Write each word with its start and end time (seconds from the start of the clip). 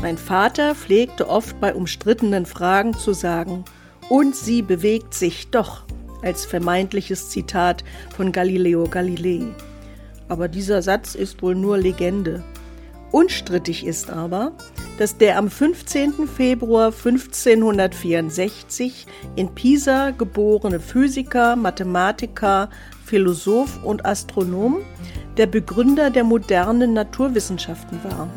Mein 0.00 0.16
Vater 0.16 0.74
pflegte 0.74 1.28
oft 1.28 1.60
bei 1.60 1.74
umstrittenen 1.74 2.46
Fragen 2.46 2.94
zu 2.94 3.12
sagen, 3.12 3.64
und 4.08 4.34
sie 4.34 4.62
bewegt 4.62 5.12
sich 5.12 5.50
doch, 5.50 5.82
als 6.22 6.46
vermeintliches 6.46 7.28
Zitat 7.28 7.84
von 8.16 8.32
Galileo 8.32 8.88
Galilei. 8.88 9.42
Aber 10.28 10.48
dieser 10.48 10.82
Satz 10.82 11.14
ist 11.14 11.42
wohl 11.42 11.54
nur 11.54 11.78
Legende. 11.78 12.42
Unstrittig 13.10 13.86
ist 13.86 14.10
aber, 14.10 14.52
dass 14.98 15.16
der 15.16 15.38
am 15.38 15.50
15. 15.50 16.28
Februar 16.28 16.86
1564 16.86 19.06
in 19.36 19.54
Pisa 19.54 20.10
geborene 20.10 20.80
Physiker, 20.80 21.56
Mathematiker, 21.56 22.68
Philosoph 23.08 23.82
und 23.84 24.04
Astronom 24.04 24.78
der 25.38 25.46
Begründer 25.46 26.10
der 26.10 26.24
modernen 26.24 26.92
Naturwissenschaften 26.92 27.98
war. 28.04 28.28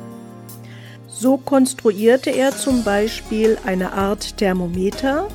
So 1.07 1.37
konstruierte 1.37 2.29
er 2.29 2.55
zum 2.55 2.83
Beispiel 2.83 3.57
eine 3.65 3.93
Art 3.93 4.37
Thermometer, 4.37 5.27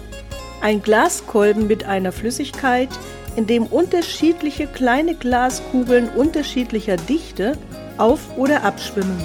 ein 0.62 0.82
Glaskolben 0.82 1.66
mit 1.66 1.84
einer 1.84 2.12
Flüssigkeit, 2.12 2.88
in 3.36 3.46
dem 3.46 3.66
unterschiedliche 3.66 4.66
kleine 4.66 5.14
Glaskugeln 5.14 6.08
unterschiedlicher 6.08 6.96
Dichte 6.96 7.58
auf- 7.98 8.36
oder 8.38 8.64
abschwimmen. 8.64 9.20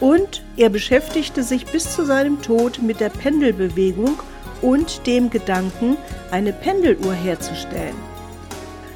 Und 0.00 0.42
er 0.56 0.70
beschäftigte 0.70 1.42
sich 1.42 1.66
bis 1.66 1.94
zu 1.94 2.04
seinem 2.04 2.40
Tod 2.40 2.80
mit 2.82 3.00
der 3.00 3.10
Pendelbewegung 3.10 4.18
und 4.62 5.06
dem 5.06 5.28
Gedanken, 5.30 5.98
eine 6.30 6.52
Pendeluhr 6.52 7.12
herzustellen. 7.12 8.13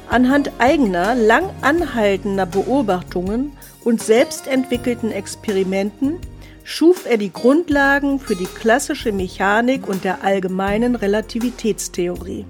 Anhand 0.09 0.51
eigener, 0.57 1.13
lang 1.13 1.51
anhaltender 1.61 2.47
Beobachtungen 2.47 3.51
und 3.83 4.01
selbstentwickelten 4.01 5.11
Experimenten 5.11 6.17
schuf 6.63 7.05
er 7.07 7.17
die 7.17 7.31
Grundlagen 7.31 8.19
für 8.19 8.35
die 8.35 8.45
klassische 8.45 9.11
Mechanik 9.11 9.87
und 9.87 10.03
der 10.03 10.23
allgemeinen 10.23 10.95
Relativitätstheorie. 10.95 12.45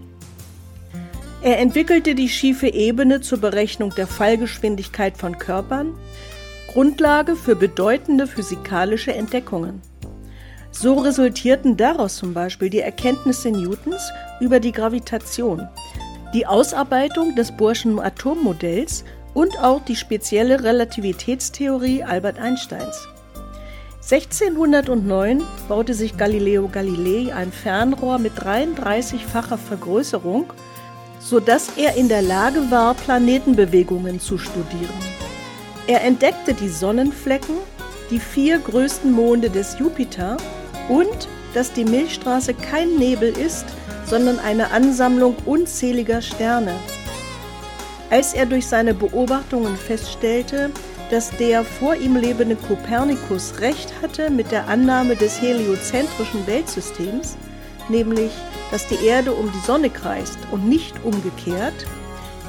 Er 1.41 1.59
entwickelte 1.59 2.15
die 2.15 2.29
schiefe 2.29 2.67
Ebene 2.67 3.19
zur 3.19 3.39
Berechnung 3.39 3.93
der 3.95 4.07
Fallgeschwindigkeit 4.07 5.17
von 5.17 5.37
Körpern, 5.37 5.93
Grundlage 6.71 7.35
für 7.35 7.55
bedeutende 7.55 8.27
physikalische 8.27 9.13
Entdeckungen. 9.13 9.81
So 10.71 10.95
resultierten 10.95 11.75
daraus 11.75 12.17
zum 12.17 12.33
Beispiel 12.33 12.69
die 12.69 12.79
Erkenntnisse 12.79 13.51
Newtons 13.51 14.11
über 14.39 14.59
die 14.59 14.71
Gravitation, 14.71 15.67
die 16.33 16.45
Ausarbeitung 16.45 17.35
des 17.35 17.51
Bohrschen 17.51 17.99
Atommodells 17.99 19.03
und 19.33 19.57
auch 19.59 19.83
die 19.85 19.95
spezielle 19.95 20.63
Relativitätstheorie 20.63 22.03
Albert 22.03 22.39
Einsteins. 22.39 23.07
1609 24.01 25.43
baute 25.67 25.93
sich 25.93 26.17
Galileo 26.17 26.67
Galilei 26.67 27.33
ein 27.33 27.51
Fernrohr 27.51 28.17
mit 28.17 28.33
33-facher 28.33 29.57
Vergrößerung, 29.57 30.51
sodass 31.19 31.71
er 31.77 31.95
in 31.95 32.09
der 32.09 32.21
Lage 32.21 32.71
war, 32.71 32.95
Planetenbewegungen 32.95 34.19
zu 34.19 34.37
studieren. 34.37 34.97
Er 35.85 36.03
entdeckte 36.03 36.53
die 36.53 36.69
Sonnenflecken, 36.69 37.55
die 38.09 38.19
vier 38.19 38.59
größten 38.59 39.11
Monde 39.11 39.49
des 39.49 39.77
Jupiter 39.79 40.37
und 40.87 41.27
dass 41.53 41.73
die 41.73 41.85
Milchstraße 41.85 42.53
kein 42.53 42.95
Nebel 42.95 43.29
ist, 43.37 43.65
sondern 44.09 44.39
eine 44.39 44.71
Ansammlung 44.71 45.35
unzähliger 45.45 46.21
Sterne. 46.21 46.73
Als 48.09 48.33
er 48.33 48.47
durch 48.47 48.65
seine 48.65 48.93
Beobachtungen 48.93 49.77
feststellte, 49.77 50.71
dass 51.11 51.29
der 51.37 51.63
vor 51.63 51.95
ihm 51.95 52.15
lebende 52.15 52.55
Kopernikus 52.55 53.59
recht 53.61 53.93
hatte 54.01 54.29
mit 54.29 54.51
der 54.51 54.67
Annahme 54.67 55.15
des 55.15 55.41
heliozentrischen 55.41 56.45
Weltsystems, 56.47 57.37
nämlich 57.87 58.31
dass 58.71 58.87
die 58.87 59.05
Erde 59.05 59.31
um 59.33 59.51
die 59.51 59.65
Sonne 59.65 59.89
kreist 59.89 60.37
und 60.51 60.67
nicht 60.67 60.93
umgekehrt, 61.03 61.85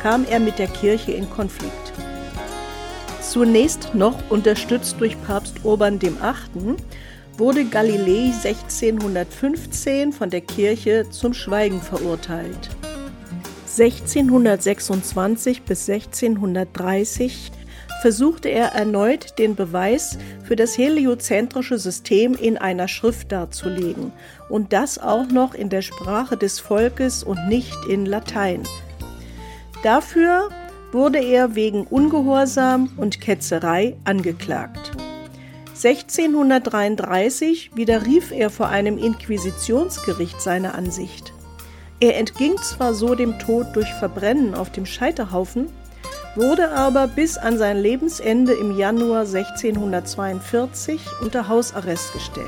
kam 0.02 0.24
er 0.24 0.40
mit 0.40 0.58
der 0.58 0.68
Kirche 0.68 1.12
in 1.12 1.28
Konflikt. 1.28 1.92
Zunächst 3.20 3.94
noch 3.94 4.16
unterstützt 4.30 4.96
durch 4.98 5.20
Papst 5.22 5.56
Urban 5.62 6.00
VIII. 6.00 6.76
Wurde 7.40 7.64
Galilei 7.64 8.32
1615 8.44 10.12
von 10.12 10.30
der 10.30 10.42
Kirche 10.42 11.06
zum 11.10 11.32
Schweigen 11.32 11.80
verurteilt. 11.80 12.68
1626 13.78 15.62
bis 15.62 15.88
1630 15.88 17.50
versuchte 18.02 18.50
er 18.50 18.72
erneut 18.72 19.38
den 19.38 19.54
Beweis 19.56 20.18
für 20.44 20.54
das 20.54 20.76
heliozentrische 20.76 21.78
System 21.78 22.34
in 22.34 22.58
einer 22.58 22.88
Schrift 22.88 23.32
darzulegen 23.32 24.12
und 24.50 24.74
das 24.74 24.98
auch 24.98 25.28
noch 25.28 25.54
in 25.54 25.70
der 25.70 25.82
Sprache 25.82 26.36
des 26.36 26.60
Volkes 26.60 27.24
und 27.24 27.48
nicht 27.48 27.76
in 27.88 28.04
Latein. 28.04 28.64
Dafür 29.82 30.50
wurde 30.92 31.20
er 31.20 31.54
wegen 31.54 31.86
Ungehorsam 31.86 32.90
und 32.98 33.20
Ketzerei 33.20 33.96
angeklagt. 34.04 34.79
1633 35.82 37.70
widerrief 37.74 38.32
er 38.32 38.50
vor 38.50 38.68
einem 38.68 38.98
Inquisitionsgericht 38.98 40.38
seine 40.40 40.74
Ansicht. 40.74 41.32
Er 42.00 42.18
entging 42.18 42.58
zwar 42.58 42.92
so 42.92 43.14
dem 43.14 43.38
Tod 43.38 43.68
durch 43.74 43.88
Verbrennen 43.94 44.54
auf 44.54 44.70
dem 44.70 44.84
Scheiterhaufen, 44.84 45.68
wurde 46.36 46.70
aber 46.72 47.06
bis 47.08 47.38
an 47.38 47.56
sein 47.56 47.78
Lebensende 47.78 48.52
im 48.52 48.76
Januar 48.76 49.20
1642 49.20 51.00
unter 51.22 51.48
Hausarrest 51.48 52.12
gestellt. 52.12 52.46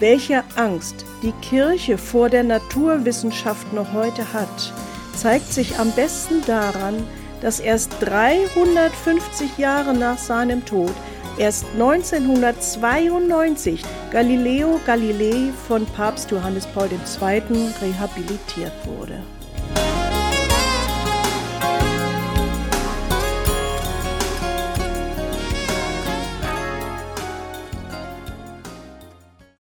Welche 0.00 0.42
Angst 0.56 1.04
die 1.22 1.32
Kirche 1.40 1.98
vor 1.98 2.28
der 2.28 2.42
Naturwissenschaft 2.42 3.72
noch 3.72 3.92
heute 3.92 4.32
hat, 4.32 4.72
zeigt 5.16 5.52
sich 5.52 5.78
am 5.78 5.92
besten 5.92 6.42
daran, 6.46 6.94
dass 7.40 7.60
erst 7.60 7.92
350 8.00 9.58
Jahre 9.58 9.94
nach 9.94 10.18
seinem 10.18 10.64
Tod, 10.64 10.92
erst 11.38 11.64
1992, 11.72 13.82
Galileo 14.10 14.78
Galilei 14.84 15.50
von 15.66 15.86
Papst 15.86 16.30
Johannes 16.30 16.66
Paul 16.66 16.90
II. 16.90 17.72
rehabilitiert 17.80 18.74
wurde. 18.84 19.22